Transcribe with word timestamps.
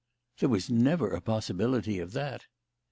"There 0.39 0.49
was 0.49 0.67
never 0.67 1.11
a 1.11 1.21
possibility 1.21 1.99
of 1.99 2.13
that." 2.13 2.47